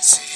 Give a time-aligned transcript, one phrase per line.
[0.00, 0.27] Se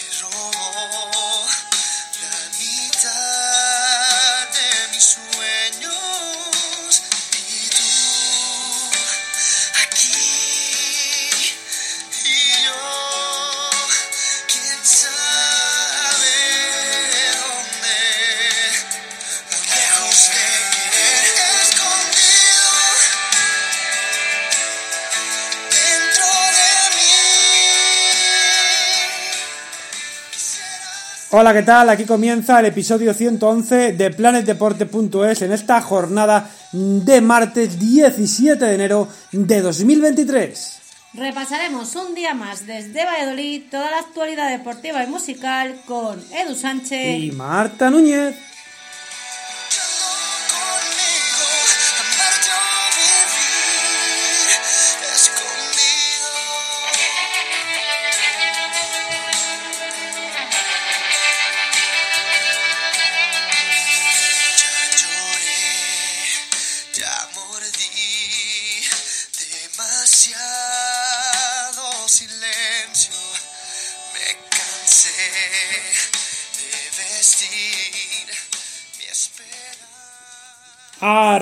[31.35, 31.88] Hola, ¿qué tal?
[31.88, 39.09] Aquí comienza el episodio 111 de planetdeporte.es en esta jornada de martes 17 de enero
[39.33, 40.80] de 2023.
[41.15, 47.23] Repasaremos un día más desde Valladolid toda la actualidad deportiva y musical con Edu Sánchez.
[47.23, 48.37] Y Marta Núñez.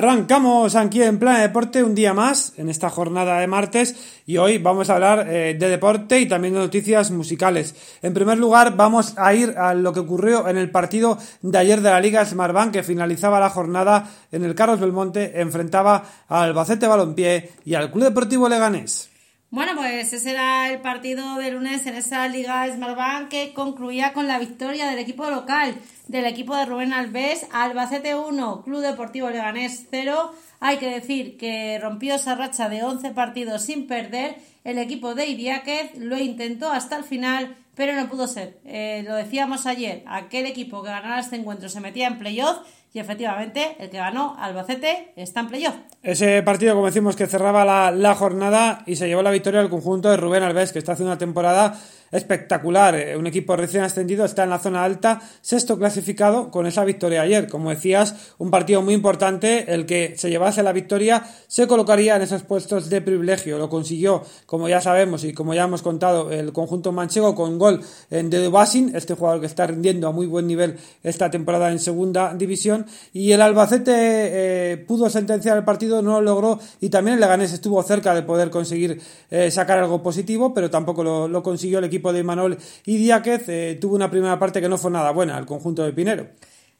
[0.00, 4.56] Arrancamos aquí en Plan Deporte un día más en esta jornada de martes y hoy
[4.56, 7.74] vamos a hablar eh, de deporte y también de noticias musicales.
[8.00, 11.82] En primer lugar vamos a ir a lo que ocurrió en el partido de ayer
[11.82, 16.86] de la Liga Smartbank que finalizaba la jornada en el Carlos Belmonte, enfrentaba al Albacete
[16.86, 19.09] Balompié y al Club Deportivo Leganés.
[19.52, 24.28] Bueno, pues ese era el partido de lunes en esa Liga Smartbank que concluía con
[24.28, 25.74] la victoria del equipo local,
[26.06, 30.32] del equipo de Rubén Alves, Albacete 1, Club Deportivo Leganés 0.
[30.60, 34.36] Hay que decir que rompió esa racha de 11 partidos sin perder.
[34.62, 38.60] El equipo de Idiáquez lo intentó hasta el final, pero no pudo ser.
[38.64, 42.58] Eh, lo decíamos ayer, aquel equipo que ganara este encuentro se metía en playoff
[42.92, 45.74] y efectivamente el que ganó Albacete está en.
[46.02, 49.70] Ese partido, como decimos, que cerraba la, la jornada y se llevó la victoria al
[49.70, 51.78] conjunto de Rubén Alves, que está haciendo una temporada
[52.10, 52.94] espectacular.
[52.94, 57.22] Eh, Un equipo recién ascendido está en la zona alta, sexto clasificado con esa victoria
[57.22, 57.48] ayer.
[57.48, 59.72] Como decías, un partido muy importante.
[59.72, 63.58] El que se llevase la victoria se colocaría en esos puestos de privilegio.
[63.58, 67.80] Lo consiguió, como ya sabemos y como ya hemos contado, el conjunto manchego con gol
[68.10, 71.78] en de Basin, este jugador que está rindiendo a muy buen nivel esta temporada en
[71.78, 72.86] segunda división.
[73.12, 76.60] Y el Albacete eh, pudo sentenciar el partido, no lo logró.
[76.80, 79.00] Y también el Leganés estuvo cerca de poder conseguir
[79.30, 83.48] eh, sacar algo positivo, pero tampoco lo consiguió el equipo de Manuel y Diáquez.
[83.48, 86.28] eh, tuvo una primera parte que no fue nada buena, el conjunto de Pinero.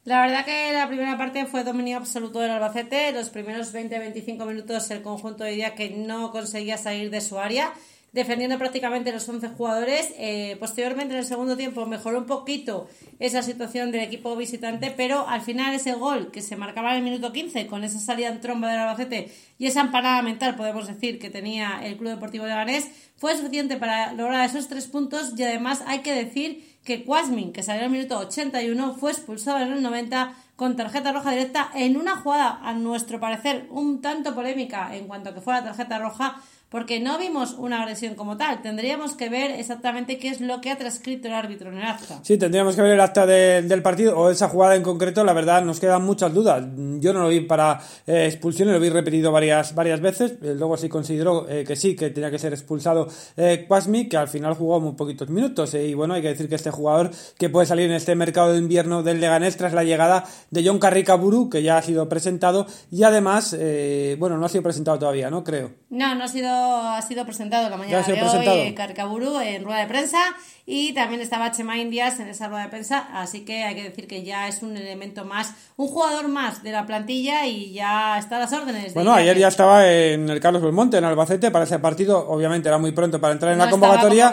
[0.05, 3.13] La verdad que la primera parte fue dominio absoluto del Albacete.
[3.13, 7.73] Los primeros 20-25 minutos el conjunto de día que no conseguía salir de su área,
[8.13, 10.13] defendiendo prácticamente los 11 jugadores.
[10.19, 12.89] Eh, posteriormente, en el segundo tiempo, mejoró un poquito
[13.19, 17.03] esa situación del equipo visitante, pero al final ese gol que se marcaba en el
[17.05, 21.19] minuto 15 con esa salida en tromba del Albacete y esa empanada mental, podemos decir,
[21.19, 25.43] que tenía el Club Deportivo de Leganés, fue suficiente para lograr esos tres puntos y
[25.43, 29.73] además hay que decir que Quasmin, que salió en el minuto 81, fue expulsado en
[29.73, 34.95] el 90 con tarjeta roja directa en una jugada, a nuestro parecer, un tanto polémica
[34.95, 36.41] en cuanto a que fue la tarjeta roja,
[36.71, 38.63] porque no vimos una agresión como tal.
[38.63, 42.21] Tendríamos que ver exactamente qué es lo que ha transcrito el árbitro en el acta.
[42.23, 45.25] Sí, tendríamos que ver el acta de- del partido o esa jugada en concreto.
[45.25, 46.65] La verdad, nos quedan muchas dudas.
[47.01, 50.33] Yo no lo vi para eh, expulsión, lo vi repetido varias, varias veces.
[50.43, 54.17] Eh, luego sí consideró eh, que sí, que tenía que ser expulsado eh, Kwasmi, que
[54.17, 55.75] al final jugó muy poquitos minutos.
[55.75, 58.59] y bueno, hay que decir que este jugador que puede salir en este mercado de
[58.59, 62.67] invierno del Leganés tras la llegada de John Carricaburu, que ya ha sido presentado.
[62.93, 65.43] Y además, eh, bueno, no ha sido presentado todavía, ¿no?
[65.43, 65.73] Creo.
[65.91, 68.61] No, no ha sido ha sido presentado la mañana de presentado.
[68.63, 70.19] hoy Carcaburu en rueda de prensa
[70.67, 74.07] y también estaba Chema Indias en esa rueda de prensa, así que hay que decir
[74.07, 78.37] que ya es un elemento más, un jugador más de la plantilla y ya está
[78.37, 78.85] a las órdenes.
[78.85, 82.29] de Bueno, ayer ya estaba en el Carlos Belmonte, en Albacete, para ese partido.
[82.29, 84.31] Obviamente era muy pronto para entrar en No la convocatoria.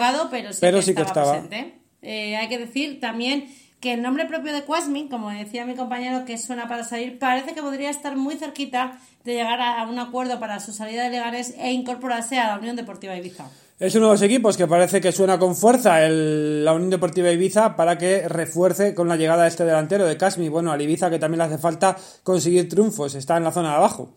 [0.60, 1.32] pero sí que estaba.
[1.32, 1.78] presente.
[2.02, 3.48] Eh, hay que decir también
[3.80, 7.54] que el nombre propio de Quasmin, como decía mi compañero que suena para salir, parece
[7.54, 11.54] que podría estar muy cerquita de llegar a un acuerdo para su salida de Legares
[11.58, 13.44] e incorporarse a la Unión Deportiva Ibiza.
[13.78, 17.30] Es uno de los equipos que parece que suena con fuerza el- la Unión Deportiva
[17.30, 20.48] Ibiza para que refuerce con la llegada de este delantero de Casmi.
[20.48, 23.76] Bueno, al Ibiza que también le hace falta conseguir triunfos, está en la zona de
[23.76, 24.10] abajo.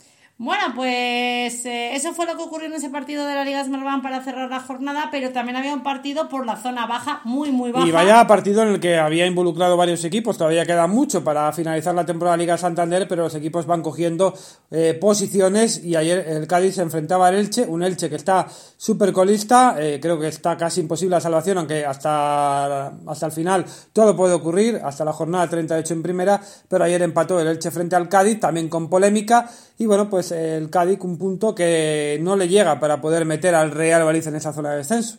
[0.43, 4.01] Bueno, pues eh, eso fue lo que ocurrió en ese partido de la Liga Smartbank
[4.01, 7.71] para cerrar la jornada, pero también había un partido por la zona baja, muy, muy
[7.71, 7.87] baja.
[7.87, 11.93] Y vaya partido en el que había involucrado varios equipos, todavía queda mucho para finalizar
[11.93, 14.33] la temporada de Liga Santander, pero los equipos van cogiendo
[14.71, 15.85] eh, posiciones.
[15.85, 18.47] Y ayer el Cádiz se enfrentaba al Elche, un Elche que está
[18.77, 23.63] súper colista, eh, creo que está casi imposible la salvación, aunque hasta, hasta el final
[23.93, 27.95] todo puede ocurrir, hasta la jornada 38 en primera, pero ayer empató el Elche frente
[27.95, 29.47] al Cádiz, también con polémica,
[29.77, 33.71] y bueno, pues el Cádiz un punto que no le llega para poder meter al
[33.71, 35.17] Real Valladolid en esa zona de descenso.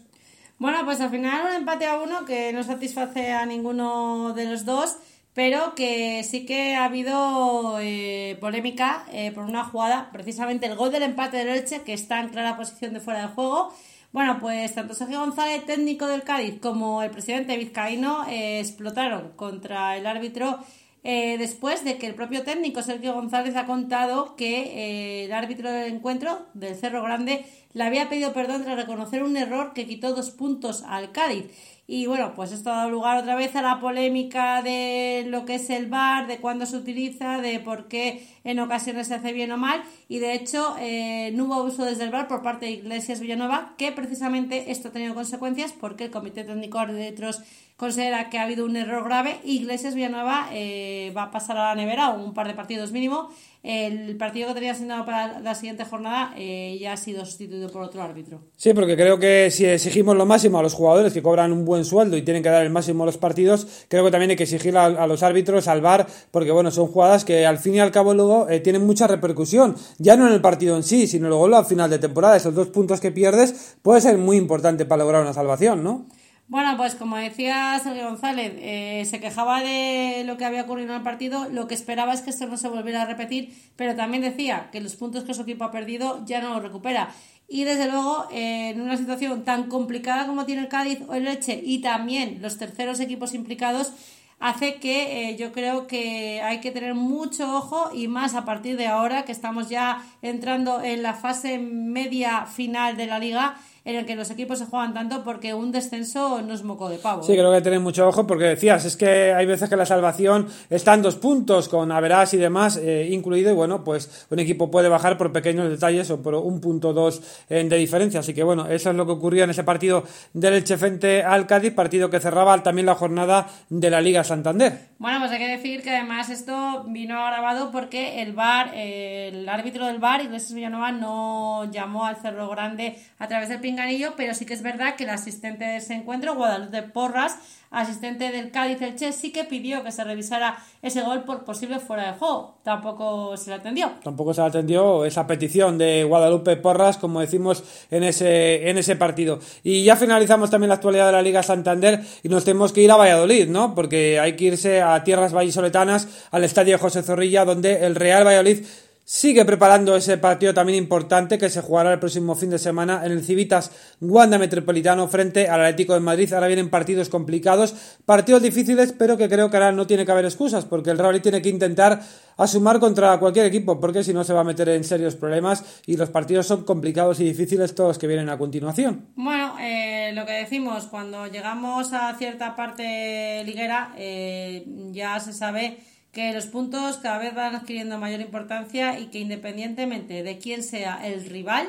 [0.58, 4.64] Bueno, pues al final un empate a uno que no satisface a ninguno de los
[4.64, 4.96] dos,
[5.34, 10.92] pero que sí que ha habido eh, polémica eh, por una jugada, precisamente el gol
[10.92, 13.72] del empate del Elche, que está en clara posición de fuera del juego.
[14.12, 19.96] Bueno, pues tanto Sergio González, técnico del Cádiz, como el presidente vizcaíno eh, explotaron contra
[19.96, 20.58] el árbitro
[21.04, 25.70] eh, después de que el propio técnico Sergio González ha contado que eh, el árbitro
[25.70, 30.14] del encuentro del Cerro Grande le había pedido perdón tras reconocer un error que quitó
[30.14, 31.46] dos puntos al Cádiz.
[31.86, 35.56] Y bueno, pues esto ha dado lugar otra vez a la polémica de lo que
[35.56, 39.50] es el VAR, de cuándo se utiliza, de por qué en ocasiones se hace bien
[39.50, 39.82] o mal.
[40.08, 43.74] Y de hecho, eh, no hubo uso desde el VAR por parte de Iglesias Villanueva,
[43.76, 47.42] que precisamente esto ha tenido consecuencias porque el Comité Técnico de Árbitros
[47.76, 49.40] considera que ha habido un error grave.
[49.44, 53.28] Iglesias Villanueva eh, va a pasar a la nevera un par de partidos mínimo.
[53.62, 57.82] El partido que tenía asignado para la siguiente jornada eh, ya ha sido sustituido por
[57.82, 58.40] otro árbitro.
[58.56, 61.84] Sí, porque creo que si exigimos lo máximo a los jugadores que cobran un buen
[61.84, 64.42] sueldo y tienen que dar el máximo a los partidos, creo que también hay que
[64.42, 67.92] exigir a, los árbitros, al VAR, porque bueno, son jugadas que al fin y al
[67.92, 71.54] cabo luego eh, tienen mucha repercusión, ya no en el partido en sí, sino luego
[71.54, 72.36] al final de temporada.
[72.36, 76.06] Esos dos puntos que pierdes puede ser muy importante para lograr una salvación, ¿no?
[76.52, 80.96] Bueno, pues como decía Sergio González, eh, se quejaba de lo que había ocurrido en
[80.96, 84.22] el partido, lo que esperaba es que esto no se volviera a repetir, pero también
[84.22, 87.08] decía que los puntos que su equipo ha perdido ya no los recupera.
[87.48, 91.24] Y desde luego, eh, en una situación tan complicada como tiene el Cádiz o el
[91.24, 93.94] Leche y también los terceros equipos implicados,
[94.38, 98.76] hace que eh, yo creo que hay que tener mucho ojo y más a partir
[98.76, 103.96] de ahora que estamos ya entrando en la fase media final de la liga en
[103.96, 107.22] el que los equipos se juegan tanto porque un descenso no es moco de pavo.
[107.22, 107.36] Sí, ¿eh?
[107.36, 110.94] creo que tener mucho ojo porque decías, es que hay veces que la salvación está
[110.94, 114.88] en dos puntos, con Averas y demás eh, incluido, y bueno, pues un equipo puede
[114.88, 118.20] bajar por pequeños detalles o por un punto dos eh, de diferencia.
[118.20, 121.46] Así que bueno, eso es lo que ocurrió en ese partido del Elche frente al
[121.46, 124.92] Cádiz, partido que cerraba también la jornada de la Liga Santander.
[124.98, 129.48] Bueno, pues hay que decir que además esto vino grabado porque el VAR, eh, el
[129.48, 134.34] árbitro del VAR, Iglesias Villanueva, no llamó al Cerro Grande a través del pinganillo, pero
[134.34, 137.38] sí que es verdad que el asistente de ese encuentro, Guadalupe Porras,
[137.70, 142.12] asistente del Cádiz Elche, sí que pidió que se revisara ese gol por posible fuera
[142.12, 142.58] de juego.
[142.62, 143.92] Tampoco se le atendió.
[144.04, 149.40] Tampoco se atendió esa petición de Guadalupe Porras, como decimos en ese, en ese partido.
[149.62, 152.90] Y ya finalizamos también la actualidad de la Liga Santander y nos tenemos que ir
[152.90, 153.74] a Valladolid, ¿no?
[153.74, 158.66] Porque hay que irse a tierras vallisoletanas, al estadio José Zorrilla, donde el Real Valladolid
[159.04, 163.12] sigue preparando ese partido también importante que se jugará el próximo fin de semana en
[163.12, 166.32] el Civitas Wanda Metropolitano frente al Atlético de Madrid.
[166.32, 170.24] Ahora vienen partidos complicados, partidos difíciles, pero que creo que ahora no tiene que haber
[170.24, 172.00] excusas, porque el Real tiene que intentar
[172.36, 175.96] asumar contra cualquier equipo, porque si no se va a meter en serios problemas y
[175.96, 179.08] los partidos son complicados y difíciles todos que vienen a continuación.
[179.16, 185.78] Bueno, eh, lo que decimos, cuando llegamos a cierta parte liguera, eh, ya se sabe
[186.12, 191.06] que los puntos cada vez van adquiriendo mayor importancia y que independientemente de quién sea
[191.06, 191.68] el rival,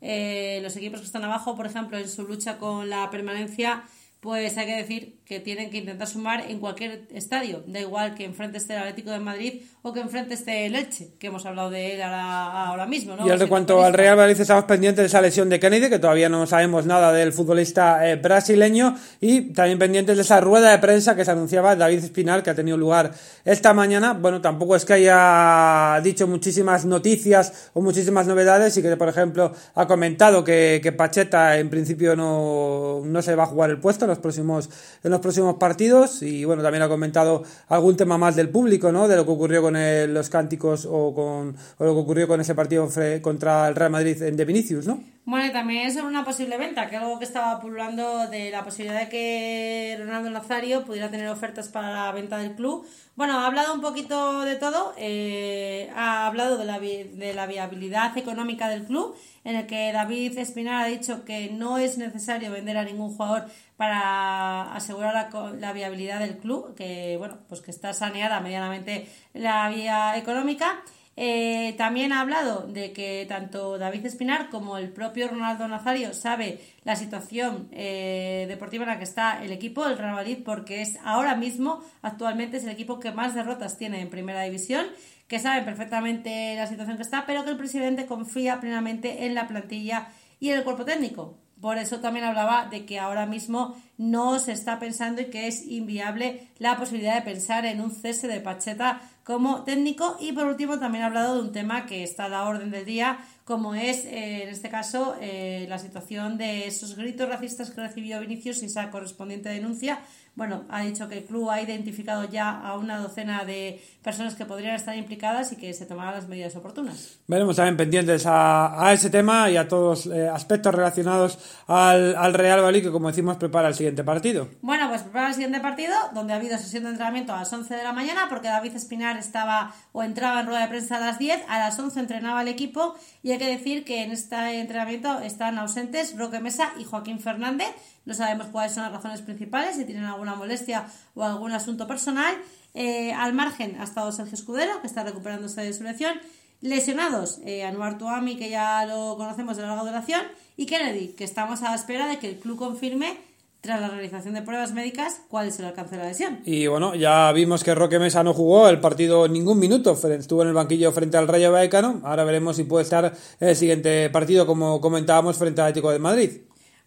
[0.00, 3.82] eh, los equipos que están abajo, por ejemplo, en su lucha con la permanencia,
[4.20, 8.24] pues hay que decir que tienen que intentar sumar en cualquier estadio, da igual que
[8.24, 11.70] enfrente esté el Atlético de Madrid o que enfrente esté el Elche, que hemos hablado
[11.70, 13.14] de él ahora, ahora mismo.
[13.14, 13.24] ¿no?
[13.24, 16.28] Y en cuanto al Real Madrid, estamos pendientes de esa lesión de Kennedy, que todavía
[16.28, 21.14] no sabemos nada del futbolista eh, brasileño, y también pendientes de esa rueda de prensa
[21.14, 23.12] que se anunciaba David Espinal, que ha tenido lugar
[23.44, 24.14] esta mañana.
[24.14, 29.52] Bueno, tampoco es que haya dicho muchísimas noticias o muchísimas novedades, y que, por ejemplo,
[29.76, 34.06] ha comentado que, que Pacheta en principio no, no se va a jugar el puesto
[34.06, 34.68] en los próximos,
[35.04, 39.08] en los próximos partidos, y bueno, también ha comentado algún tema más del público, ¿no?
[39.08, 39.76] De lo que ocurrió con
[40.12, 42.88] los cánticos o, con, o lo que ocurrió con ese partido
[43.22, 45.00] contra el Real Madrid en De Vinicius, ¿no?
[45.26, 49.00] Bueno, y también sobre una posible venta, que algo que estaba pululando de la posibilidad
[49.00, 52.86] de que Ronaldo Nazario pudiera tener ofertas para la venta del club.
[53.16, 58.16] Bueno, ha hablado un poquito de todo, eh, ha hablado de la, de la viabilidad
[58.16, 62.78] económica del club, en el que David Espinar ha dicho que no es necesario vender
[62.78, 63.44] a ningún jugador
[63.80, 70.18] para asegurar la, viabilidad del club, que bueno, pues que está saneada medianamente la vía
[70.18, 70.82] económica.
[71.16, 76.60] Eh, también ha hablado de que tanto David Espinar como el propio Ronaldo Nazario sabe
[76.84, 80.98] la situación eh, deportiva en la que está el equipo, el Real Madrid, porque es
[81.02, 84.84] ahora mismo, actualmente es el equipo que más derrotas tiene en primera división,
[85.26, 89.48] que sabe perfectamente la situación que está, pero que el presidente confía plenamente en la
[89.48, 90.08] plantilla
[90.38, 91.38] y en el cuerpo técnico.
[91.60, 95.66] Por eso también hablaba de que ahora mismo no se está pensando y que es
[95.66, 100.16] inviable la posibilidad de pensar en un cese de Pacheta como técnico.
[100.20, 102.86] Y por último también ha hablado de un tema que está a la orden del
[102.86, 107.80] día, como es eh, en este caso eh, la situación de esos gritos racistas que
[107.80, 110.00] recibió Vinicius y esa correspondiente denuncia
[110.34, 114.46] bueno, ha dicho que el club ha identificado ya a una docena de personas que
[114.46, 117.18] podrían estar implicadas y que se tomarán las medidas oportunas.
[117.26, 122.16] Veremos también pendientes a, a ese tema y a todos los eh, aspectos relacionados al,
[122.16, 124.48] al Real Valladolid, que como decimos prepara el siguiente partido.
[124.62, 127.74] Bueno, pues prepara el siguiente partido, donde ha habido sesión de entrenamiento a las 11
[127.74, 131.18] de la mañana, porque David Espinar estaba o entraba en rueda de prensa a las
[131.18, 135.20] 10, a las 11 entrenaba el equipo y hay que decir que en este entrenamiento
[135.20, 137.68] están ausentes Roque Mesa y Joaquín Fernández,
[138.04, 142.34] no sabemos cuáles son las razones principales, si tienen alguna molestia o algún asunto personal.
[142.74, 146.14] Eh, al margen ha estado Sergio Escudero, que está recuperándose de su lesión.
[146.60, 150.22] Lesionados, eh, Anuar Tuami, que ya lo conocemos de larga duración,
[150.56, 153.16] y Kennedy, que estamos a la espera de que el club confirme
[153.62, 156.40] tras la realización de pruebas médicas, cuál es el alcance de la lesión.
[156.44, 160.48] Y bueno, ya vimos que Roque Mesa no jugó el partido ningún minuto, estuvo en
[160.48, 164.80] el banquillo frente al Rayo Vallecano, ahora veremos si puede estar el siguiente partido, como
[164.80, 166.30] comentábamos, frente al Atlético de Madrid.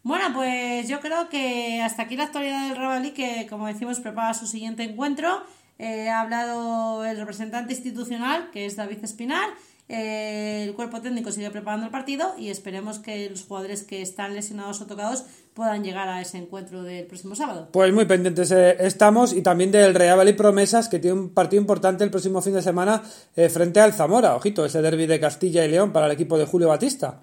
[0.03, 4.33] Bueno, pues yo creo que hasta aquí la actualidad del Rabalí, que como decimos prepara
[4.33, 5.41] su siguiente encuentro.
[5.79, 9.49] Eh, ha hablado el representante institucional, que es David Espinar.
[9.87, 14.33] Eh, el cuerpo técnico sigue preparando el partido y esperemos que los jugadores que están
[14.33, 17.69] lesionados o tocados puedan llegar a ese encuentro del próximo sábado.
[17.71, 21.61] Pues muy pendientes eh, estamos y también del Real Valladolid Promesas que tiene un partido
[21.61, 23.01] importante el próximo fin de semana
[23.49, 24.35] frente al Zamora.
[24.35, 27.21] Ojito, ese derby de Castilla y León para el equipo de Julio Batista.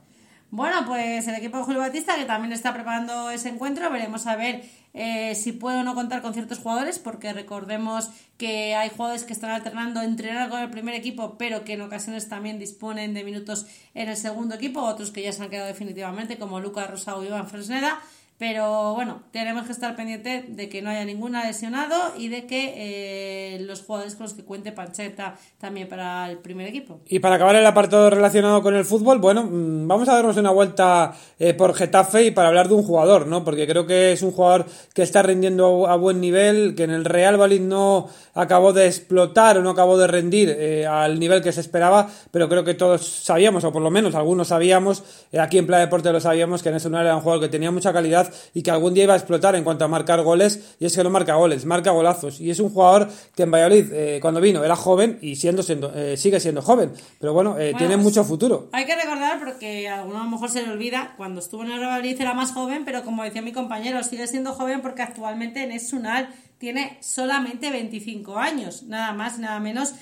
[0.52, 4.34] Bueno, pues el equipo de Julio Batista, que también está preparando ese encuentro, veremos a
[4.34, 4.64] ver
[4.94, 9.32] eh, si puede o no contar con ciertos jugadores, porque recordemos que hay jugadores que
[9.32, 13.66] están alternando entrenar con el primer equipo, pero que en ocasiones también disponen de minutos
[13.94, 17.28] en el segundo equipo, otros que ya se han quedado definitivamente, como Lucas Rosado y
[17.28, 18.00] Iván Fresneda.
[18.40, 22.72] Pero bueno, tenemos que estar pendientes de que no haya ninguna lesionado y de que
[22.74, 27.00] eh, los jugadores con los que cuente Pancheta también para el primer equipo.
[27.06, 30.52] Y para acabar el apartado relacionado con el fútbol, bueno, mm, vamos a darnos una
[30.52, 33.44] vuelta eh, por Getafe y para hablar de un jugador, ¿no?
[33.44, 37.04] Porque creo que es un jugador que está rindiendo a buen nivel, que en el
[37.04, 41.52] Real Valladolid no acabó de explotar o no acabó de rendir eh, al nivel que
[41.52, 45.04] se esperaba, pero creo que todos sabíamos, o por lo menos algunos sabíamos,
[45.38, 47.70] aquí en Playa Deporte lo sabíamos, que en ese no era un jugador que tenía
[47.70, 50.86] mucha calidad y que algún día iba a explotar en cuanto a marcar goles, y
[50.86, 52.40] es que no marca goles, marca golazos.
[52.40, 55.92] Y es un jugador que en Valladolid, eh, cuando vino, era joven y siendo, siendo
[55.94, 58.68] eh, sigue siendo joven, pero bueno, eh, tiene pues, mucho futuro.
[58.72, 61.72] Hay que recordar, porque a alguno a lo mejor se le olvida, cuando estuvo en
[61.72, 65.62] el Valladolid era más joven, pero como decía mi compañero, sigue siendo joven porque actualmente
[65.62, 69.94] en Esunal tiene solamente 25 años, nada más, nada menos.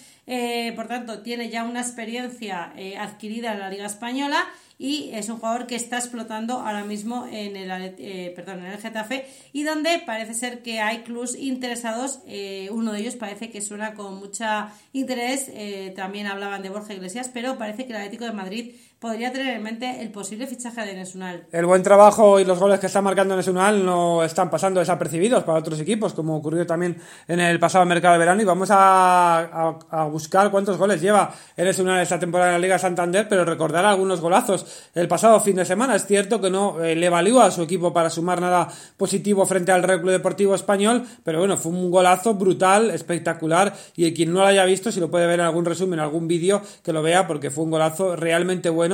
[0.76, 4.44] por tanto, tiene ya una experiencia adquirida en la Liga Española
[4.78, 8.78] y es un jugador que está explotando ahora mismo en el, eh, perdón, en el
[8.78, 13.60] Getafe y donde parece ser que hay clubs interesados, eh, uno de ellos parece que
[13.60, 18.24] suena con mucha interés, eh, también hablaban de Borja Iglesias, pero parece que el Atlético
[18.24, 21.46] de Madrid podría tener en mente el posible fichaje de Nesunal.
[21.52, 25.60] El buen trabajo y los goles que está marcando Nesunal no están pasando desapercibidos para
[25.60, 28.42] otros equipos, como ocurrió también en el pasado mercado de verano.
[28.42, 33.44] Y vamos a, buscar cuántos goles lleva Nesunal esta temporada en la Liga Santander, pero
[33.44, 35.94] recordar algunos golazos el pasado fin de semana.
[35.94, 39.70] Es cierto que no eh, le valió a su equipo para sumar nada positivo frente
[39.70, 44.40] al Real Club Deportivo Español, pero bueno, fue un golazo brutal, espectacular y quien no
[44.40, 47.02] lo haya visto, si lo puede ver en algún resumen, en algún vídeo, que lo
[47.02, 48.87] vea porque fue un golazo realmente bueno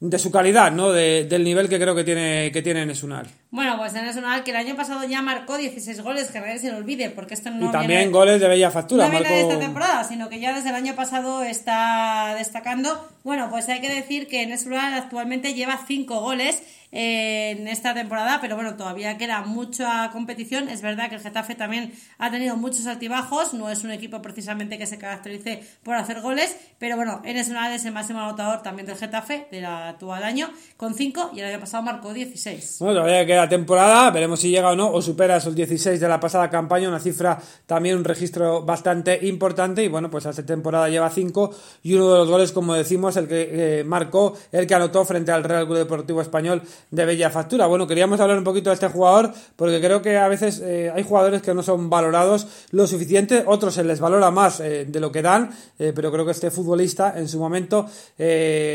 [0.00, 0.92] de su calidad, ¿no?
[0.92, 3.26] De- del nivel que creo que tiene, que tiene Nesunal.
[3.50, 6.70] Bueno, pues en eso que el año pasado ya marcó 16 goles, que nadie se
[6.70, 9.06] lo olvide, porque esto no y también viene- goles de bella factura.
[9.06, 13.08] no viene de esta temporada, sino que ya desde el año pasado está destacando.
[13.24, 18.54] Bueno, pues hay que decir que Nesural actualmente lleva 5 goles en esta temporada, pero
[18.54, 20.68] bueno, todavía queda mucha competición.
[20.68, 24.78] Es verdad que el Getafe también ha tenido muchos altibajos, no es un equipo precisamente
[24.78, 28.96] que se caracterice por hacer goles, pero bueno, Nesural es el máximo anotador también del
[28.96, 32.76] Getafe del actual año, con 5 y el año pasado marcó 16.
[32.80, 36.18] Bueno, todavía queda temporada, veremos si llega o no, o supera esos 16 de la
[36.18, 41.10] pasada campaña, una cifra también, un registro bastante importante, y bueno, pues esta temporada lleva
[41.10, 45.04] 5, y uno de los goles, como decimos, el que eh, marcó, el que anotó
[45.04, 47.66] frente al Real Club Deportivo Español de bella factura.
[47.66, 51.02] Bueno, queríamos hablar un poquito de este jugador, porque creo que a veces eh, hay
[51.02, 55.12] jugadores que no son valorados lo suficiente, otros se les valora más eh, de lo
[55.12, 57.86] que dan, eh, pero creo que este futbolista en su momento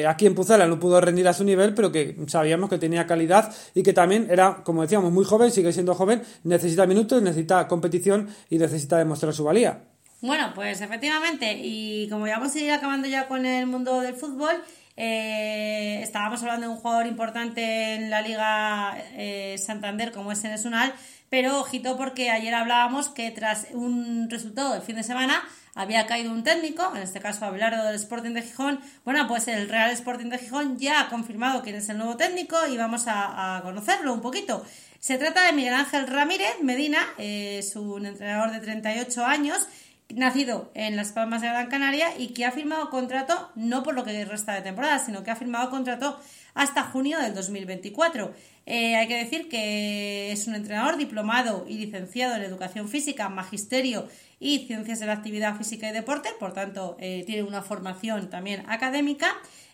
[0.07, 3.53] aquí en Pucela no pudo rendir a su nivel, pero que sabíamos que tenía calidad
[3.73, 8.27] y que también era, como decíamos, muy joven, sigue siendo joven, necesita minutos, necesita competición
[8.49, 9.81] y necesita demostrar su valía.
[10.23, 14.15] Bueno, pues efectivamente, y como ya vamos a ir acabando ya con el mundo del
[14.15, 14.55] fútbol,
[14.95, 20.65] eh, estábamos hablando de un jugador importante en la Liga eh, Santander como es Enes
[20.65, 20.93] Unal,
[21.29, 25.43] pero ojito porque ayer hablábamos que tras un resultado del fin de semana
[25.75, 28.79] había caído un técnico, en este caso Abelardo del Sporting de Gijón.
[29.03, 32.57] Bueno, pues el Real Sporting de Gijón ya ha confirmado quién es el nuevo técnico
[32.67, 34.63] y vamos a, a conocerlo un poquito.
[35.03, 39.67] Se trata de Miguel Ángel Ramírez Medina, eh, es un entrenador de 38 años
[40.09, 44.03] nacido en Las Palmas de Gran Canaria y que ha firmado contrato no por lo
[44.03, 46.19] que resta de temporada, sino que ha firmado contrato
[46.53, 48.33] hasta junio del 2024.
[48.65, 54.07] Eh, hay que decir que es un entrenador diplomado y licenciado en educación física, magisterio
[54.39, 58.63] y ciencias de la actividad física y deporte, por tanto eh, tiene una formación también
[58.69, 59.27] académica.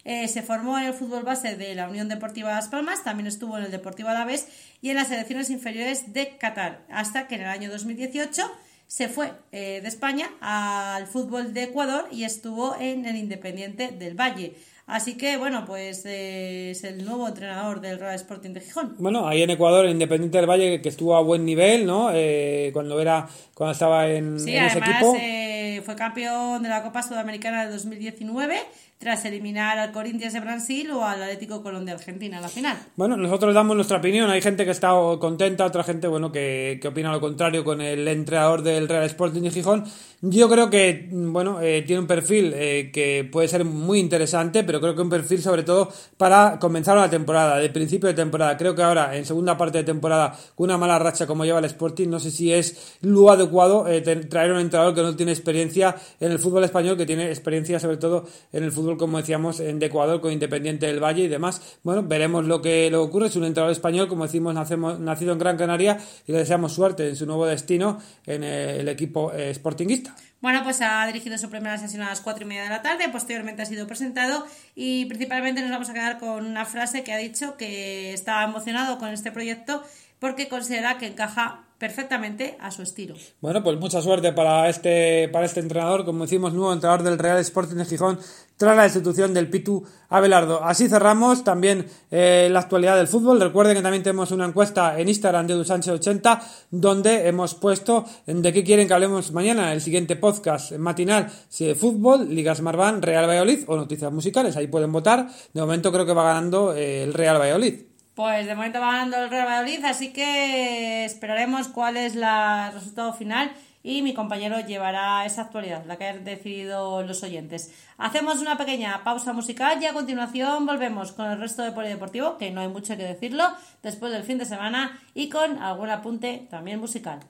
[0.05, 3.57] Eh, se formó en el fútbol base de la Unión Deportiva Las Palmas, también estuvo
[3.57, 4.48] en el Deportivo Alavés
[4.81, 8.50] y en las selecciones inferiores de Qatar, hasta que en el año 2018
[8.89, 14.19] se fue eh, de España al fútbol de Ecuador y estuvo en el Independiente del
[14.19, 14.55] Valle.
[14.88, 18.96] Así que, bueno, pues eh, es el nuevo entrenador del Real Sporting de Gijón.
[18.98, 22.10] Bueno, ahí en Ecuador, el Independiente del Valle, que estuvo a buen nivel, ¿no?
[22.12, 25.86] Eh, cuando era, cuando estaba en, Sí, en ese además equipo.
[25.86, 28.58] fue campeón de la Copa Sudamericana de 2019
[28.99, 32.77] tras eliminar al Corinthians de Brasil o al Atlético Colón de Argentina en la final.
[32.97, 34.29] Bueno, nosotros damos nuestra opinión.
[34.29, 38.05] Hay gente que está contenta, otra gente, bueno, que, que opina lo contrario con el
[38.09, 39.85] entrenador del Real Sporting de Gijón.
[40.21, 44.81] Yo creo que, bueno, eh, tiene un perfil eh, que puede ser muy interesante, pero
[44.81, 48.57] creo que un perfil sobre todo para comenzar una temporada, de principio de temporada.
[48.57, 51.65] Creo que ahora, en segunda parte de temporada, con una mala racha como lleva el
[51.65, 55.95] Sporting, no sé si es lo adecuado eh, traer un entrenador que no tiene experiencia
[56.19, 59.86] en el fútbol español, que tiene experiencia sobre todo en el fútbol, como decíamos, de
[59.86, 61.80] Ecuador, con Independiente del Valle y demás.
[61.84, 63.28] Bueno, veremos lo que, que ocurre.
[63.28, 65.97] Es un entrenador español, como decimos, nacemos, nacido en Gran Canaria
[66.28, 70.15] y le deseamos suerte en su nuevo destino en eh, el equipo eh, sportinguista.
[70.41, 73.10] Bueno, pues ha dirigido su primera sesión a las cuatro y media de la tarde,
[73.10, 77.17] posteriormente ha sido presentado y principalmente nos vamos a quedar con una frase que ha
[77.17, 79.84] dicho que está emocionado con este proyecto
[80.19, 83.15] porque considera que encaja perfectamente a su estilo.
[83.39, 87.39] Bueno, pues mucha suerte para este, para este entrenador, como decimos, nuevo entrenador del Real
[87.39, 88.19] Sporting de Gijón,
[88.58, 90.62] tras la destitución del Pitu Abelardo.
[90.62, 93.39] Así cerramos también eh, la actualidad del fútbol.
[93.39, 98.65] Recuerden que también tenemos una encuesta en Instagram de Dusánchez80, donde hemos puesto de qué
[98.65, 103.63] quieren que hablemos mañana, el siguiente podcast matinal, si de fútbol, Ligas Marván, Real Valladolid
[103.67, 104.58] o noticias musicales.
[104.58, 105.29] Ahí pueden votar.
[105.53, 107.88] De momento creo que va ganando eh, el Real Valladolid.
[108.19, 113.13] Pues de momento va ganando el Real Valladolid, así que esperaremos cuál es el resultado
[113.13, 113.49] final
[113.82, 117.73] y mi compañero llevará esa actualidad, la que han decidido los oyentes.
[117.97, 122.51] Hacemos una pequeña pausa musical y a continuación volvemos con el resto de polideportivo, que
[122.51, 123.45] no hay mucho que decirlo,
[123.84, 127.21] después del fin de semana y con algún apunte también musical.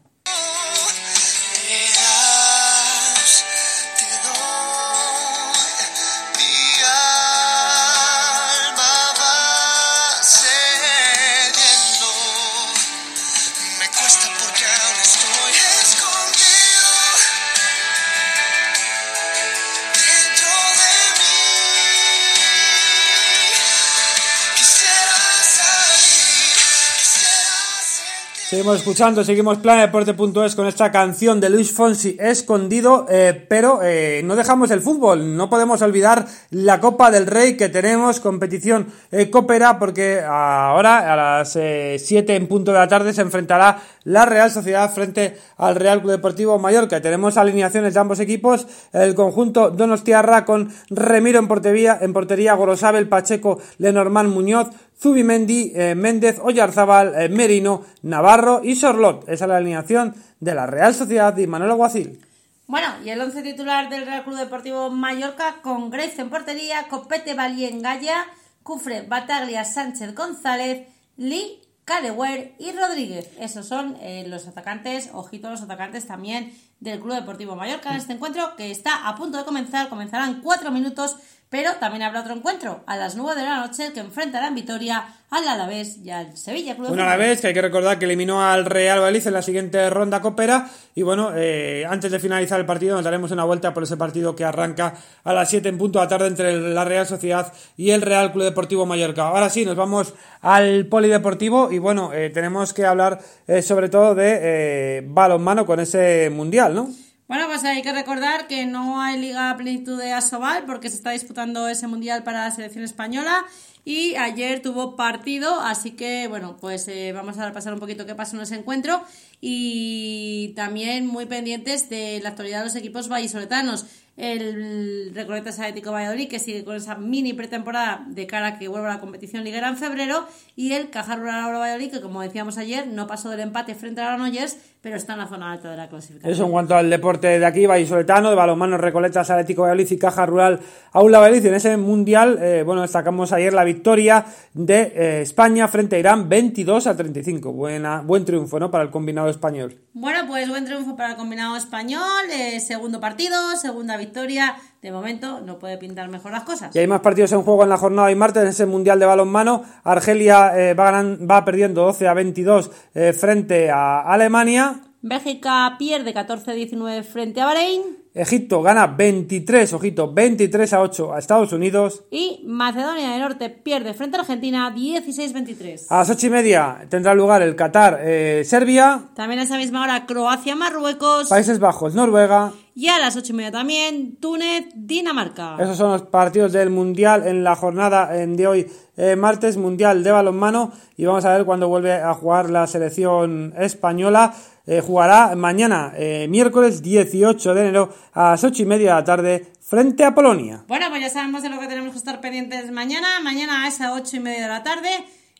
[28.49, 34.35] Seguimos escuchando, seguimos planedeporte.es con esta canción de Luis Fonsi escondido, eh, pero eh, no
[34.35, 39.77] dejamos el fútbol, no podemos olvidar la Copa del Rey que tenemos, competición eh, copera,
[39.77, 44.91] porque ahora a las 7 en punto de la tarde se enfrentará la Real Sociedad
[44.91, 47.01] frente al Real Club Deportivo Mallorca.
[47.01, 53.07] Tenemos alineaciones de ambos equipos, el conjunto Donostiarra con Remiro en portería, en portería Gorosabel,
[53.07, 59.23] Pacheco, Lenormand Muñoz, Zubimendi, eh, Méndez, Oyarzábal, eh, Merino, Navarro y Sorlot.
[59.29, 62.19] Esa es la alineación de la Real Sociedad y Manuel Aguacil.
[62.67, 67.33] Bueno, y el once titular del Real Club Deportivo Mallorca con Grace en portería, Copete
[67.33, 68.25] Valien Gaya,
[68.61, 73.31] Cufre Bataglia Sánchez González, Lee Cadewer y Rodríguez.
[73.39, 78.13] Esos son eh, los atacantes, ojito los atacantes también del Club Deportivo Mallorca en este
[78.13, 79.89] encuentro que está a punto de comenzar.
[79.89, 81.15] Comenzarán cuatro minutos
[81.49, 85.03] pero también habrá otro encuentro a las 9 de la noche que enfrentará en Vitoria
[85.31, 86.91] al Alavés y al Sevilla Club.
[86.91, 90.21] Un Alavés que hay que recordar que eliminó al Real Valladolid en la siguiente ronda
[90.21, 90.69] copera.
[90.93, 94.35] Y bueno, eh, antes de finalizar el partido nos daremos una vuelta por ese partido
[94.35, 97.91] que arranca a las 7 en punto de la tarde entre la Real Sociedad y
[97.91, 99.27] el Real Club Deportivo Mallorca.
[99.27, 104.13] Ahora sí, nos vamos al polideportivo y bueno, eh, tenemos que hablar eh, sobre todo
[104.13, 106.89] de balonmano con ese mundial, ¿no?
[107.29, 111.11] Bueno, pues hay que recordar que no hay Liga Plenitud de Asobal porque se está
[111.11, 113.45] disputando ese mundial para la selección española
[113.85, 118.15] y ayer tuvo partido, así que bueno, pues eh, vamos a pasar un poquito qué
[118.15, 119.03] pasó en ese encuentro
[119.41, 123.85] y también muy pendientes de la actualidad de los equipos vallisoletanos.
[124.17, 128.91] El Recoletas Atlético Valladolid, que sigue con esa mini pretemporada de cara a que vuelva
[128.91, 132.85] a la competición liguera en febrero, y el Caja Rural Valladolid, que como decíamos ayer,
[132.87, 135.77] no pasó del empate frente a la Noyers, pero está en la zona alta de
[135.77, 136.33] la clasificación.
[136.33, 140.25] Eso en cuanto al deporte de aquí, vallisoletano, de balonmano, Recoletas Atlético Valladolid y Caja
[140.25, 140.59] Rural
[140.91, 141.45] Aula Valladolid.
[141.45, 146.27] En ese mundial, eh, bueno, destacamos ayer la victoria de eh, España frente a Irán,
[146.27, 147.53] 22 a 35.
[147.53, 149.77] Buena, buen triunfo, ¿no?, para el combinado español.
[149.93, 154.55] Bueno, pues buen triunfo para el combinado español, eh, segundo partido, segunda victoria victoria.
[154.81, 156.73] De momento no puede pintar mejor las cosas.
[156.73, 159.05] Y hay más partidos en juego en la jornada de martes en ese Mundial de
[159.05, 159.63] Balonmano.
[159.83, 164.81] Argelia eh, va, va, perdiendo 12 a 22 eh, frente a Alemania.
[165.01, 167.99] Bélgica pierde 14-19 frente a Bahrein.
[168.13, 172.03] Egipto gana 23, ojito, 23 a 8 a Estados Unidos.
[172.11, 175.85] Y Macedonia del Norte pierde frente a Argentina 16-23.
[175.89, 179.01] A las 8 y media tendrá lugar el Qatar-Serbia.
[179.03, 181.29] Eh, también a esa misma hora Croacia-Marruecos.
[181.29, 182.51] Países Bajos, Noruega.
[182.75, 185.57] Y a las 8 y media también Túnez-Dinamarca.
[185.59, 190.11] Esos son los partidos del Mundial en la jornada de hoy, eh, martes, Mundial de
[190.11, 190.71] Balonmano.
[190.95, 194.33] Y vamos a ver cuándo vuelve a jugar la selección española.
[194.65, 199.03] Eh, jugará mañana, eh, miércoles 18 de enero, a las 8 y media de la
[199.03, 200.63] tarde, frente a Polonia.
[200.67, 203.19] Bueno, pues ya sabemos de lo que tenemos que estar pendientes mañana.
[203.23, 204.89] Mañana a esas 8 y media de la tarde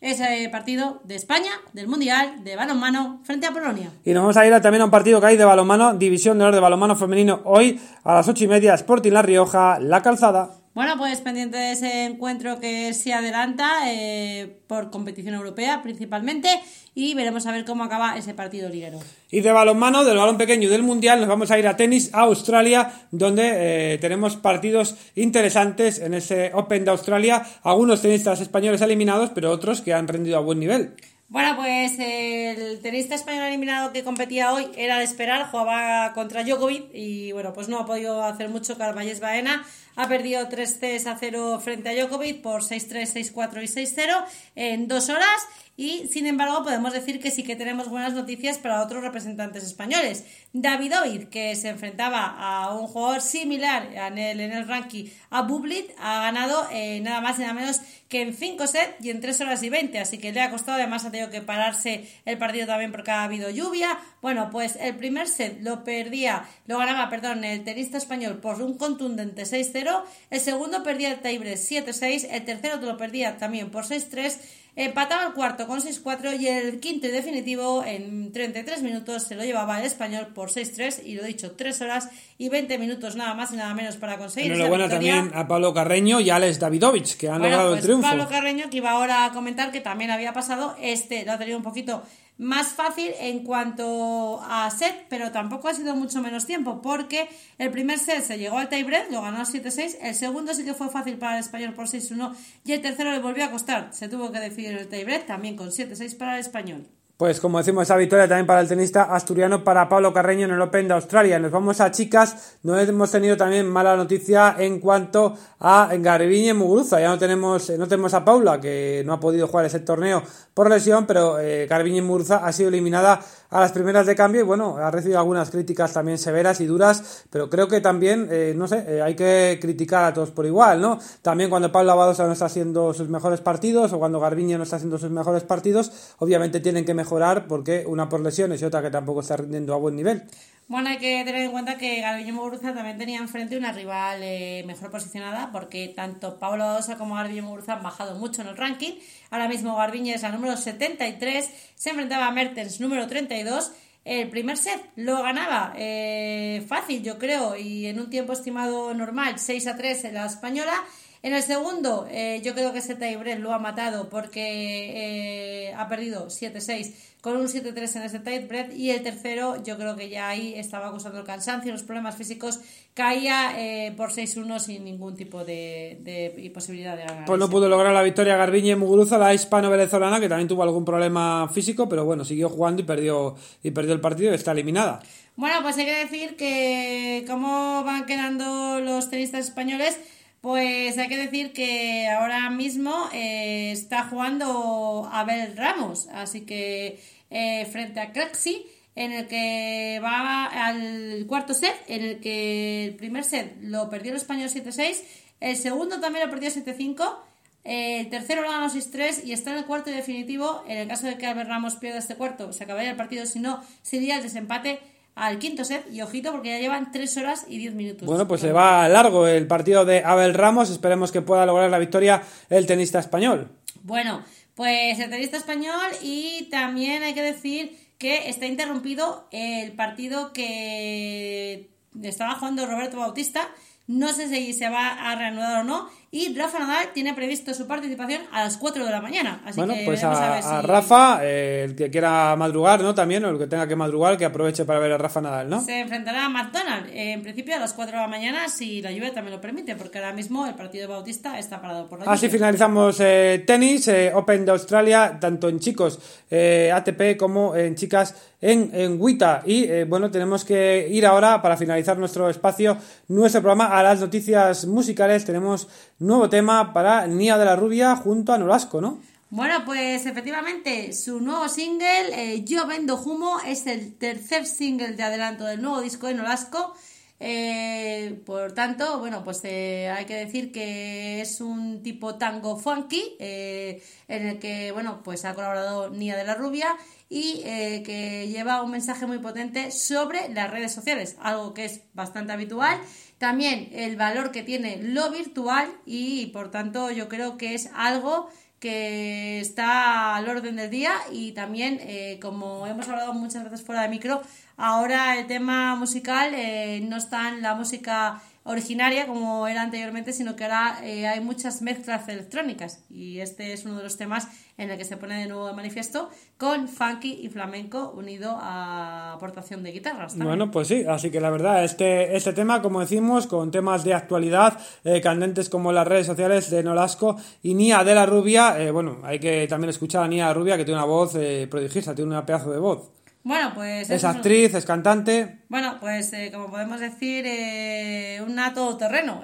[0.02, 3.92] ese partido de España, del Mundial, de balonmano, frente a Polonia.
[4.06, 6.46] Y nos vamos a ir también a un partido que hay de balonmano, División de
[6.46, 10.59] Honor de Balonmano Femenino, hoy a las ocho y media, Sporting La Rioja, La Calzada.
[10.80, 16.48] Bueno, pues pendiente de ese encuentro que se adelanta eh, por competición europea principalmente
[16.96, 18.98] y veremos a ver cómo acaba ese partido liguero.
[19.30, 22.12] Y de balonmano, del balón pequeño y del mundial, nos vamos a ir a tenis
[22.14, 27.46] a Australia, donde eh, tenemos partidos interesantes en ese Open de Australia.
[27.64, 30.94] Algunos tenistas españoles eliminados, pero otros que han rendido a buen nivel.
[31.28, 36.86] Bueno, pues el tenista español eliminado que competía hoy era de esperar, jugaba contra Djokovic
[36.92, 39.64] y bueno, pues no ha podido hacer mucho Carvalles Baena
[40.00, 44.88] ha perdido 3 c a 0 frente a Djokovic por 6-3, 6-4 y 6-0 en
[44.88, 45.40] dos horas
[45.80, 50.26] y sin embargo podemos decir que sí que tenemos buenas noticias para otros representantes españoles.
[50.52, 55.44] David Ovid, que se enfrentaba a un jugador similar en el, en el ranking a
[55.44, 59.22] Bublit, ha ganado eh, nada más y nada menos que en 5 sets y en
[59.22, 62.38] 3 horas y 20, así que le ha costado, además ha tenido que pararse el
[62.38, 64.00] partido también porque ha habido lluvia.
[64.22, 68.78] Bueno, pues el primer set lo perdía, lo ganaba, perdón, el tenista español por un
[68.78, 69.89] contundente 6-0,
[70.30, 74.38] el segundo perdía el tiebreak 7-6, el tercero lo perdía también por 6-3
[74.80, 79.44] Empataba el cuarto con 6-4 y el quinto y definitivo en 33 minutos se lo
[79.44, 83.34] llevaba el español por 6-3 y lo he dicho, 3 horas y 20 minutos nada
[83.34, 84.54] más y nada menos para conseguir.
[84.54, 88.08] Enhorabuena también a Pablo Carreño y a Alex Davidovich que han logrado el pues triunfo.
[88.08, 91.58] Pablo Carreño que iba ahora a comentar que también había pasado, este lo ha tenido
[91.58, 92.04] un poquito
[92.40, 97.70] más fácil en cuanto a set, pero tampoco ha sido mucho menos tiempo, porque el
[97.70, 101.18] primer set se llegó al tiebreak, lo ganó 7-6, el segundo sí que fue fácil
[101.18, 104.40] para el español por 6-1 y el tercero le volvió a costar, se tuvo que
[104.40, 106.88] decidir el tiebreak también con 7-6 para el español.
[107.20, 110.62] Pues como decimos, esa victoria también para el tenista asturiano, para Pablo Carreño en el
[110.62, 111.38] Open de Australia.
[111.38, 117.02] Nos vamos a chicas, no hemos tenido también mala noticia en cuanto a Garbiñe Muguruza.
[117.02, 120.70] Ya no tenemos, no tenemos a Paula, que no ha podido jugar ese torneo por
[120.70, 124.92] lesión, pero eh, Garbiñe Muguruza ha sido eliminada a las primeras de cambio bueno, ha
[124.92, 129.02] recibido algunas críticas también severas y duras, pero creo que también, eh, no sé, eh,
[129.02, 131.00] hay que criticar a todos por igual, ¿no?
[131.22, 134.76] También cuando Paula Badosa no está haciendo sus mejores partidos o cuando Garbiñe no está
[134.76, 138.92] haciendo sus mejores partidos, obviamente tienen que mejorar porque una por lesiones y otra que
[138.92, 140.24] tampoco está rindiendo a buen nivel.
[140.70, 144.64] Bueno, hay que tener en cuenta que Garbiñe Muguruza también tenía enfrente una rival eh,
[144.68, 148.92] mejor posicionada porque tanto Pablo Badosa como Garbiñe Muguruza han bajado mucho en el ranking.
[149.32, 153.72] Ahora mismo Garbiñe es la número 73, se enfrentaba a Mertens número 32.
[154.06, 159.40] El primer set lo ganaba eh, fácil, yo creo, y en un tiempo estimado normal,
[159.40, 160.84] 6 a 3 en la española.
[161.22, 165.90] En el segundo, eh, yo creo que ese tiebreak lo ha matado porque eh, ha
[165.90, 168.74] perdido 7-6 con un 7-3 en ese tiebreak.
[168.74, 172.62] Y el tercero, yo creo que ya ahí estaba acusando el cansancio, los problemas físicos.
[172.94, 177.26] Caía eh, por 6-1 sin ningún tipo de, de posibilidad de ganar.
[177.26, 181.50] Pues no pudo lograr la victoria Garbiñe Muguruza, la hispano-venezolana, que también tuvo algún problema
[181.50, 185.02] físico, pero bueno, siguió jugando y perdió, y perdió el partido y está eliminada.
[185.36, 190.00] Bueno, pues hay que decir que cómo van quedando los tenistas españoles.
[190.42, 197.00] Pues hay que decir que ahora mismo eh, está jugando Abel Ramos, así que
[197.30, 202.96] eh, frente a Craxi, en el que va al cuarto set, en el que el
[202.96, 205.02] primer set lo perdió el español 7-6,
[205.42, 207.18] el segundo también lo perdió 7-5,
[207.66, 210.64] el tercero lo ganó 6-3 y está en el cuarto y definitivo.
[210.68, 213.40] En el caso de que Abel Ramos pierda este cuarto, se acabaría el partido, si
[213.40, 214.80] no, sería el desempate
[215.20, 218.08] al quinto set y ojito porque ya llevan 3 horas y 10 minutos.
[218.08, 221.80] Bueno, pues se va largo el partido de Abel Ramos, esperemos que pueda lograr la
[221.80, 223.50] victoria el tenista español.
[223.84, 224.24] Bueno,
[224.56, 231.70] pues el tenista español y también hay que decir que está interrumpido el partido que
[232.02, 233.50] estaba jugando Roberto Bautista.
[233.88, 235.90] No sé si se va a reanudar o no.
[236.12, 239.42] Y Rafa Nadal tiene previsto su participación a las 4 de la mañana.
[239.46, 242.82] Así bueno, que pues veremos a, ver si- a Rafa, eh, el que quiera madrugar,
[242.82, 242.96] ¿no?
[242.96, 245.62] También, o el que tenga que madrugar, que aproveche para ver a Rafa Nadal, ¿no?
[245.64, 248.92] Se enfrentará a McDonald's, eh, en principio a las 4 de la mañana, si la
[248.92, 252.12] lluvia también lo permite, porque ahora mismo el partido de Bautista está parado por la
[252.12, 252.40] Así lluvia.
[252.40, 256.00] finalizamos eh, tenis, eh, Open de Australia, tanto en chicos
[256.32, 259.44] eh, ATP como en chicas en, en WTA.
[259.46, 262.78] Y bueno, tenemos que ir ahora para finalizar nuestro espacio,
[263.10, 265.26] nuestro programa, a las noticias musicales.
[265.26, 265.68] Tenemos
[266.00, 269.00] nuevo tema para Nia de la Rubia junto a Nolasco, ¿no?
[269.32, 275.04] Bueno, pues efectivamente, su nuevo single, eh, Yo Vendo Humo, es el tercer single de
[275.04, 276.74] adelanto del nuevo disco de Nolasco.
[277.22, 283.18] Eh, por tanto, bueno, pues eh, hay que decir que es un tipo tango funky,
[283.20, 286.78] eh, en el que, bueno, pues ha colaborado Nia de la Rubia
[287.10, 291.82] y eh, que lleva un mensaje muy potente sobre las redes sociales, algo que es
[291.94, 292.80] bastante habitual.
[293.18, 298.30] También el valor que tiene lo virtual y, por tanto, yo creo que es algo
[298.60, 303.84] que está al orden del día y también, eh, como hemos hablado muchas veces fuera
[303.84, 304.22] de micro,
[304.58, 310.36] ahora el tema musical eh, no está en la música originaria como era anteriormente, sino
[310.36, 314.72] que ahora eh, hay muchas mezclas electrónicas y este es uno de los temas en
[314.72, 319.62] el que se pone de nuevo de manifiesto con funky y flamenco unido a aportación
[319.62, 320.18] de guitarras.
[320.18, 323.94] Bueno, pues sí, así que la verdad, este, este tema, como decimos, con temas de
[323.94, 328.72] actualidad, eh, candentes como las redes sociales de Nolasco y Nia de la Rubia, eh,
[328.72, 331.14] bueno, hay que también escuchar a Nia de la Rubia, que tiene una voz
[331.50, 332.90] prodigiosa, tiene una pedazo de voz.
[333.24, 333.90] Bueno, pues...
[333.90, 335.40] Es actriz, es cantante.
[335.50, 339.24] Bueno, pues eh, como podemos decir, eh, un nato terreno.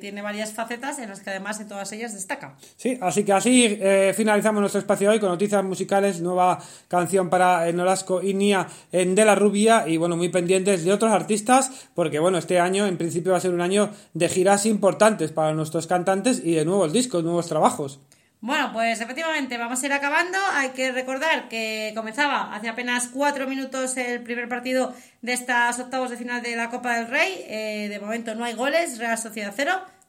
[0.00, 2.56] tiene varias facetas en las que además de todas ellas destaca.
[2.76, 7.68] Sí, así que así eh, finalizamos nuestro espacio hoy con noticias musicales, nueva canción para
[7.68, 11.88] eh, Nolasco y Nia en De la Rubia y bueno, muy pendientes de otros artistas
[11.94, 15.54] porque bueno, este año en principio va a ser un año de giras importantes para
[15.54, 18.00] nuestros cantantes y de nuevos discos, nuevos trabajos.
[18.40, 20.38] Bueno, pues efectivamente vamos a ir acabando.
[20.52, 26.10] Hay que recordar que comenzaba hace apenas cuatro minutos el primer partido de estas octavos
[26.10, 27.44] de final de la Copa del Rey.
[27.48, 29.52] Eh, de momento no hay goles, Real Sociedad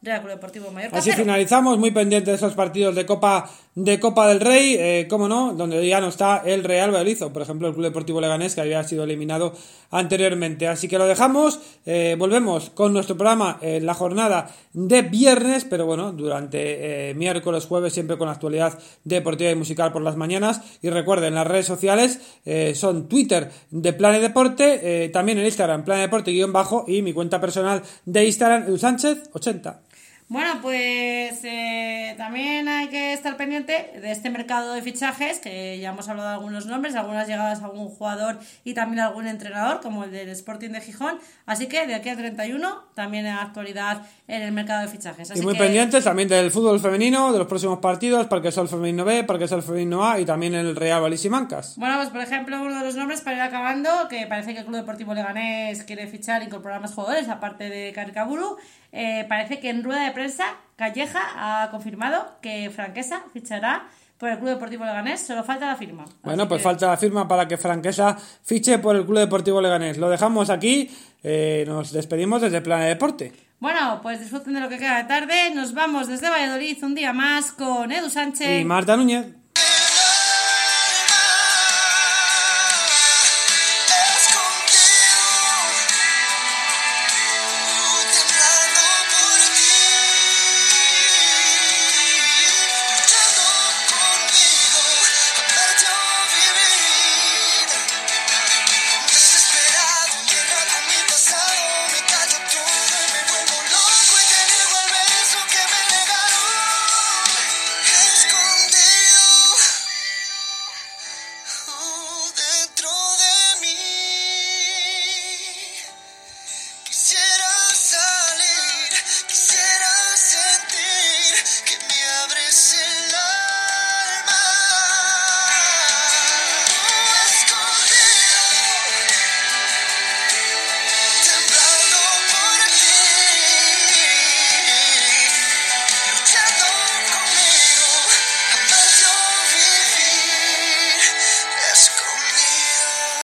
[0.02, 1.24] cero, Real Club Deportivo Mallorca Así cero.
[1.24, 5.54] finalizamos, muy pendientes de esos partidos de Copa de Copa del Rey, eh, cómo no,
[5.54, 8.84] donde ya no está el Real Valladolid, por ejemplo el Club Deportivo Leganés que había
[8.84, 9.54] sido eliminado
[9.92, 10.68] anteriormente.
[10.68, 15.86] Así que lo dejamos, eh, volvemos con nuestro programa en la jornada de viernes, pero
[15.86, 20.62] bueno, durante eh, miércoles, jueves, siempre con actualidad deportiva y musical por las mañanas.
[20.82, 26.02] Y recuerden, las redes sociales eh, son Twitter de Plane Deporte, también en Instagram Plane
[26.02, 29.89] Deporte guion bajo y mi cuenta personal de Instagram, Sánchez 80.
[30.32, 35.90] Bueno, pues eh, también hay que estar pendiente de este mercado de fichajes, que ya
[35.90, 39.82] hemos hablado de algunos nombres, algunas llegadas a algún jugador y también a algún entrenador,
[39.82, 41.18] como el del Sporting de Gijón.
[41.48, 45.32] Así que de aquí al 31 también hay actualidad en el mercado de fichajes.
[45.32, 48.70] Así y muy que- pendientes también del fútbol femenino, de los próximos partidos, Parque Sol
[48.70, 51.74] Femenino B, Parque Sol Femenino A y también el Real Valís y Mancas.
[51.78, 54.66] Bueno, pues por ejemplo, uno de los nombres para ir acabando, que parece que el
[54.66, 58.58] Club Deportivo Leganés quiere fichar e incorporar más jugadores, aparte de Caricaburu,
[58.92, 61.22] eh, parece que en rueda de prensa Calleja
[61.64, 66.04] ha confirmado que Franquesa fichará por el Club Deportivo Leganés, solo falta la firma.
[66.24, 69.62] Bueno, Así pues que- falta la firma para que Franquesa fiche por el Club Deportivo
[69.62, 69.98] Leganés.
[69.98, 70.90] Lo dejamos aquí,
[71.24, 73.32] eh, nos despedimos desde Plana Deporte.
[73.60, 75.52] Bueno, pues disfruten de lo que queda de tarde.
[75.54, 78.62] Nos vamos desde Valladolid un día más con Edu Sánchez.
[78.62, 79.26] Y Marta Núñez.